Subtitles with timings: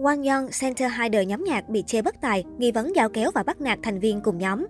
[0.00, 3.30] Wang Yeon, center hai đời nhóm nhạc bị chê bất tài, nghi vấn giao kéo
[3.34, 4.66] và bắt nạt thành viên cùng nhóm.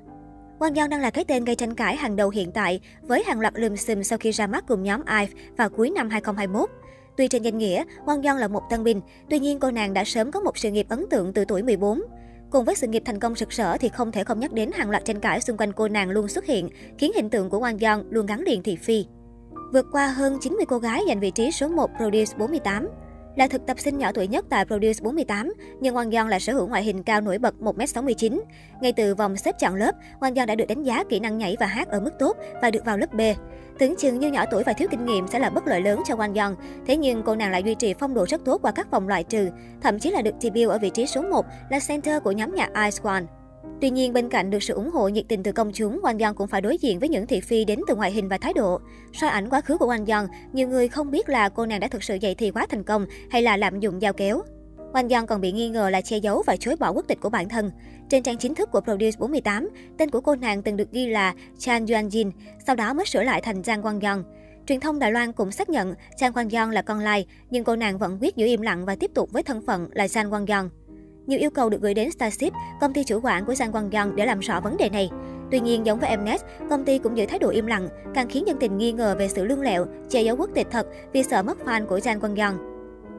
[0.58, 3.40] Wang Yeon đang là cái tên gây tranh cãi hàng đầu hiện tại với hàng
[3.40, 6.70] loạt lùm xùm sau khi ra mắt cùng nhóm IVE vào cuối năm 2021.
[7.16, 10.04] Tuy trên danh nghĩa, Wang Yeon là một tân binh, tuy nhiên cô nàng đã
[10.04, 12.02] sớm có một sự nghiệp ấn tượng từ tuổi 14.
[12.50, 14.90] Cùng với sự nghiệp thành công sực sở, thì không thể không nhắc đến hàng
[14.90, 16.68] loạt tranh cãi xung quanh cô nàng luôn xuất hiện,
[16.98, 19.06] khiến hình tượng của Wang Yeon luôn gắn liền thị phi.
[19.72, 22.88] Vượt qua hơn 90 cô gái giành vị trí số 1 Produce 48.
[23.36, 26.52] Là thực tập sinh nhỏ tuổi nhất tại Produce 48, nhưng Wang Giang lại sở
[26.52, 28.40] hữu ngoại hình cao nổi bật 1m69.
[28.80, 31.56] Ngay từ vòng xếp chọn lớp, Wang Giang đã được đánh giá kỹ năng nhảy
[31.60, 33.20] và hát ở mức tốt và được vào lớp B.
[33.78, 36.14] Tưởng chừng như nhỏ tuổi và thiếu kinh nghiệm sẽ là bất lợi lớn cho
[36.14, 36.54] Wang Giang,
[36.86, 39.24] thế nhưng cô nàng lại duy trì phong độ rất tốt qua các vòng loại
[39.24, 39.48] trừ,
[39.82, 42.70] thậm chí là được debut ở vị trí số 1 là center của nhóm nhạc
[42.84, 43.22] Ice One.
[43.80, 46.34] Tuy nhiên, bên cạnh được sự ủng hộ nhiệt tình từ công chúng, Wang Yang
[46.34, 48.80] cũng phải đối diện với những thị phi đến từ ngoại hình và thái độ.
[49.12, 51.88] Soi ảnh quá khứ của Wang Yang, nhiều người không biết là cô nàng đã
[51.88, 54.42] thực sự dạy thì quá thành công hay là lạm dụng dao kéo.
[54.92, 57.30] Wang Yang còn bị nghi ngờ là che giấu và chối bỏ quốc tịch của
[57.30, 57.70] bản thân.
[58.08, 61.34] Trên trang chính thức của Produce 48, tên của cô nàng từng được ghi là
[61.58, 62.30] Chan Yuanjin,
[62.66, 64.24] sau đó mới sửa lại thành Jang Wang Yang.
[64.66, 67.76] Truyền thông Đài Loan cũng xác nhận Chan Wang Yang là con lai, nhưng cô
[67.76, 70.46] nàng vẫn quyết giữ im lặng và tiếp tục với thân phận là Chan Wang
[70.48, 70.70] Yang.
[71.30, 74.16] Nhiều yêu cầu được gửi đến Starship, công ty chủ quản của Giang Quang Yeon
[74.16, 75.10] để làm rõ vấn đề này.
[75.50, 78.46] Tuy nhiên, giống với Mnet, công ty cũng giữ thái độ im lặng, càng khiến
[78.46, 81.42] dân tình nghi ngờ về sự lương lẹo, che giấu quốc tịch thật vì sợ
[81.42, 82.54] mất fan của Giang Quang Yeon.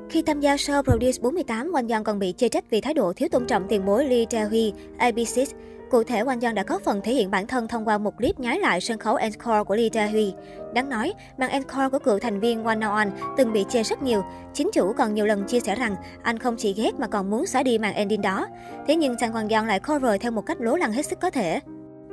[0.10, 3.14] Khi tham gia show Produce 48, Wang Yeon còn bị chê trách vì thái độ
[3.14, 5.50] thiếu tôn trọng tiền bối Lee Tae-hee, ABC.
[5.92, 8.40] Cụ thể, Wang Yeon đã có phần thể hiện bản thân thông qua một clip
[8.40, 10.32] nhái lại sân khấu encore của Lee Tae-hee.
[10.74, 14.02] Đáng nói, màn encore của cựu thành viên One Now On từng bị chê rất
[14.02, 14.24] nhiều.
[14.54, 17.46] Chính chủ còn nhiều lần chia sẻ rằng anh không chỉ ghét mà còn muốn
[17.46, 18.48] xóa đi màn ending đó.
[18.88, 21.30] Thế nhưng Sang Wang Yeon lại cover theo một cách lố lăng hết sức có
[21.30, 21.60] thể.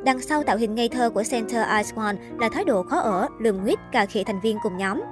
[0.05, 3.29] Đằng sau tạo hình ngây thơ của Center Ice One là thái độ khó ở,
[3.41, 5.03] lườm nguyết, cà khịa thành viên cùng nhóm.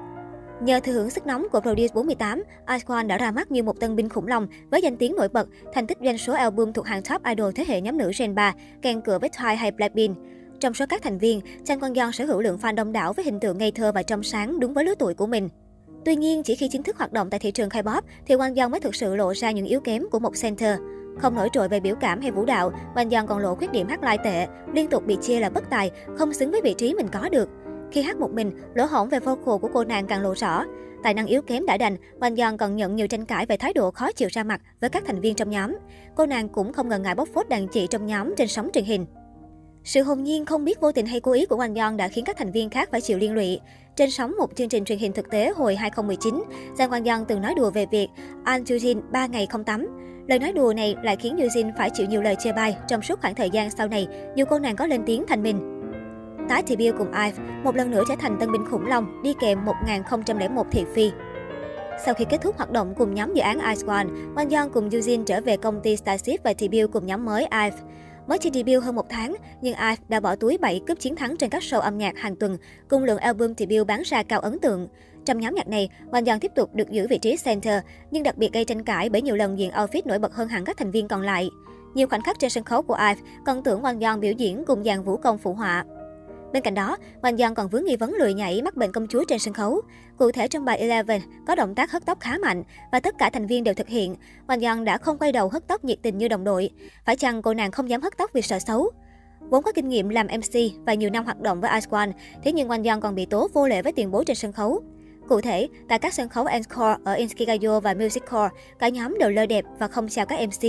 [0.61, 3.97] Nhờ thừa hưởng sức nóng của Produce 48, Iceone đã ra mắt như một tân
[3.97, 7.03] binh khủng long với danh tiếng nổi bật, thành tích doanh số album thuộc hàng
[7.03, 10.17] top idol thế hệ nhóm nữ Gen 3, kèn cửa với Twice hay Blackpink.
[10.61, 13.25] Trong số các thành viên, Chan Quang Yeon sở hữu lượng fan đông đảo với
[13.25, 15.49] hình tượng ngây thơ và trong sáng đúng với lứa tuổi của mình.
[16.05, 18.71] Tuy nhiên, chỉ khi chính thức hoạt động tại thị trường K-pop thì Quang Yeon
[18.71, 20.79] mới thực sự lộ ra những yếu kém của một center.
[21.19, 23.89] Không nổi trội về biểu cảm hay vũ đạo, Wang Yeon còn lộ khuyết điểm
[23.89, 26.95] hát lai tệ, liên tục bị chê là bất tài, không xứng với vị trí
[26.95, 27.49] mình có được.
[27.93, 30.65] Khi hát một mình, lỗ hổng về vocal của cô nàng càng lộ rõ.
[31.03, 33.73] Tài năng yếu kém đã đành, Hoàng Giòn còn nhận nhiều tranh cãi về thái
[33.73, 35.77] độ khó chịu ra mặt với các thành viên trong nhóm.
[36.15, 38.85] Cô nàng cũng không ngần ngại bóc phốt đàn chị trong nhóm trên sóng truyền
[38.85, 39.07] hình.
[39.85, 42.25] Sự hồn nhiên không biết vô tình hay cố ý của Hoàng Yeon đã khiến
[42.25, 43.61] các thành viên khác phải chịu liên lụy.
[43.97, 46.43] Trên sóng một chương trình truyền hình thực tế hồi 2019,
[46.79, 48.09] Giang Quang Yeon từng nói đùa về việc
[48.45, 49.87] An Jujin 3 ngày không tắm.
[50.29, 53.21] Lời nói đùa này lại khiến Jujin phải chịu nhiều lời chê bai trong suốt
[53.21, 55.76] khoảng thời gian sau này, dù cô nàng có lên tiếng thành mình
[56.49, 59.65] tái debut cùng IVE, một lần nữa trở thành tân binh khủng long, đi kèm
[59.65, 61.11] 1001 thị phi.
[62.05, 64.89] Sau khi kết thúc hoạt động cùng nhóm dự án Ice One, Wang Yeon cùng
[64.89, 67.77] Yujin trở về công ty Starship và debut cùng nhóm mới IVE.
[68.27, 71.37] Mới chỉ debut hơn một tháng, nhưng IVE đã bỏ túi 7 cúp chiến thắng
[71.37, 72.59] trên các show âm nhạc hàng tuần,
[72.89, 74.89] cùng lượng album debut bán ra cao ấn tượng.
[75.25, 78.37] Trong nhóm nhạc này, Hoàng Giang tiếp tục được giữ vị trí center, nhưng đặc
[78.37, 80.91] biệt gây tranh cãi bởi nhiều lần diện outfit nổi bật hơn hẳn các thành
[80.91, 81.51] viên còn lại.
[81.95, 84.85] Nhiều khoảnh khắc trên sân khấu của IVE còn tưởng Hoàng Giang biểu diễn cùng
[84.85, 85.85] dàn vũ công phụ họa.
[86.57, 89.25] Bên cạnh đó, Hoàng Giang còn vướng nghi vấn lười nhảy mắc bệnh công chúa
[89.29, 89.81] trên sân khấu.
[90.19, 92.63] Cụ thể trong bài Eleven có động tác hất tóc khá mạnh
[92.93, 94.15] và tất cả thành viên đều thực hiện.
[94.47, 96.71] Hoàng Giang đã không quay đầu hất tóc nhiệt tình như đồng đội.
[97.05, 98.91] Phải chăng cô nàng không dám hất tóc vì sợ xấu?
[99.41, 102.11] Vốn có kinh nghiệm làm MC và nhiều năm hoạt động với Ice One,
[102.45, 104.83] thế nhưng Hoàng Giang còn bị tố vô lễ với tiền bối trên sân khấu.
[105.29, 109.31] Cụ thể, tại các sân khấu Encore ở Inskigayo và Music Core, cả nhóm đều
[109.31, 110.69] lơ đẹp và không chào các MC.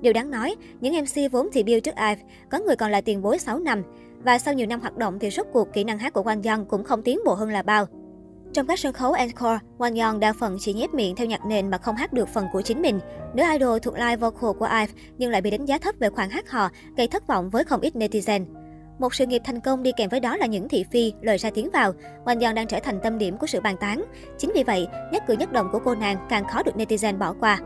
[0.00, 3.22] Điều đáng nói, những MC vốn thì build trước IVE, có người còn là tiền
[3.22, 3.82] bối 6 năm.
[4.26, 6.64] Và sau nhiều năm hoạt động thì rốt cuộc kỹ năng hát của Wang Yeon
[6.64, 7.86] cũng không tiến bộ hơn là bao.
[8.52, 11.70] Trong các sân khấu encore, Wang Yeon đa phần chỉ nhép miệng theo nhạc nền
[11.70, 13.00] mà không hát được phần của chính mình.
[13.34, 16.30] Nữ idol thuộc live vocal của IVE nhưng lại bị đánh giá thấp về khoản
[16.30, 18.44] hát hò, gây thất vọng với không ít netizen.
[18.98, 21.50] Một sự nghiệp thành công đi kèm với đó là những thị phi, lời ra
[21.50, 21.92] tiếng vào.
[22.24, 24.04] Wang Yeon đang trở thành tâm điểm của sự bàn tán.
[24.38, 27.34] Chính vì vậy, nhất cử nhất động của cô nàng càng khó được netizen bỏ
[27.40, 27.60] qua.